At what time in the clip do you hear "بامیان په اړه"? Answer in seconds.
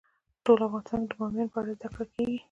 1.19-1.71